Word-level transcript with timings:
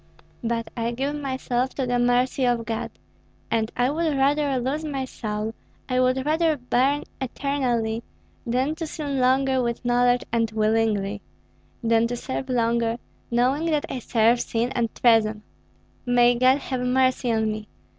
But 0.43 0.67
I 0.75 0.89
give 0.93 1.15
myself 1.15 1.75
to 1.75 1.85
the 1.85 1.99
mercy 1.99 2.43
of 2.45 2.65
God, 2.65 2.89
and 3.51 3.71
I 3.77 3.91
would 3.91 4.17
rather 4.17 4.57
lose 4.57 4.83
my 4.83 5.05
soul, 5.05 5.53
I 5.87 5.99
would 5.99 6.25
rather 6.25 6.57
burn 6.57 7.03
eternally, 7.21 8.01
than 8.43 8.73
to 8.77 8.87
sin 8.87 9.19
longer 9.19 9.61
with 9.61 9.85
knowledge 9.85 10.23
and 10.31 10.49
willingly, 10.49 11.21
than 11.83 12.07
to 12.07 12.15
serve 12.15 12.49
longer, 12.49 12.97
knowing 13.29 13.65
that 13.65 13.85
I 13.89 13.99
serve 13.99 14.41
sin 14.41 14.71
and 14.71 14.89
treason. 14.95 15.43
May 16.03 16.33
God 16.33 16.57
have 16.57 16.81
mercy 16.81 17.31
on 17.31 17.51
me! 17.51 17.67